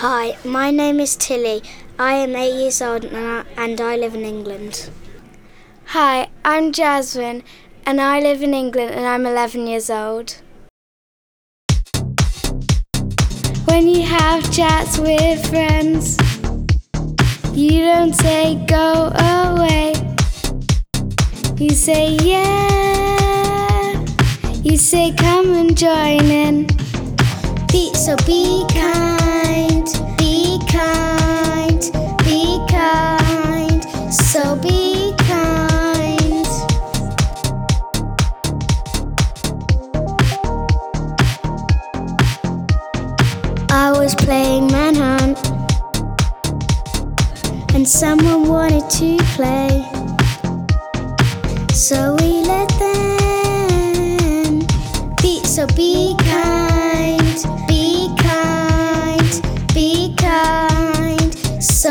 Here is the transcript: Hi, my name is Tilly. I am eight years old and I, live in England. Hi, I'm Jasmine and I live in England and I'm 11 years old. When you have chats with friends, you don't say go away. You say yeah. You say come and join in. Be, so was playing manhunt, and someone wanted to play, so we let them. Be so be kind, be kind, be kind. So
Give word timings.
Hi, 0.00 0.38
my 0.46 0.70
name 0.70 0.98
is 0.98 1.14
Tilly. 1.14 1.62
I 1.98 2.14
am 2.14 2.34
eight 2.34 2.54
years 2.58 2.80
old 2.80 3.04
and 3.04 3.80
I, 3.82 3.96
live 3.96 4.14
in 4.14 4.22
England. 4.24 4.88
Hi, 5.88 6.30
I'm 6.42 6.72
Jasmine 6.72 7.42
and 7.84 8.00
I 8.00 8.18
live 8.20 8.42
in 8.42 8.54
England 8.54 8.92
and 8.92 9.04
I'm 9.04 9.26
11 9.26 9.66
years 9.66 9.90
old. 9.90 10.36
When 13.66 13.88
you 13.88 14.00
have 14.00 14.50
chats 14.50 14.96
with 14.98 15.46
friends, 15.50 16.16
you 17.52 17.84
don't 17.84 18.14
say 18.14 18.54
go 18.66 19.12
away. 19.36 19.92
You 21.58 21.74
say 21.74 22.16
yeah. 22.22 24.02
You 24.62 24.78
say 24.78 25.12
come 25.14 25.52
and 25.52 25.76
join 25.76 26.24
in. 26.24 26.68
Be, 27.70 27.92
so 27.92 28.16
was 44.00 44.14
playing 44.14 44.66
manhunt, 44.68 45.38
and 47.74 47.86
someone 47.86 48.48
wanted 48.48 48.88
to 48.88 49.18
play, 49.36 49.84
so 51.74 52.16
we 52.18 52.40
let 52.52 52.66
them. 52.78 54.60
Be 55.20 55.44
so 55.44 55.66
be 55.76 56.16
kind, 56.20 57.44
be 57.68 58.08
kind, 58.16 59.42
be 59.74 60.14
kind. 60.16 61.34
So 61.62 61.89